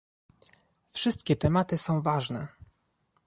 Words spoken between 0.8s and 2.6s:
Wszystkie tematy są ważne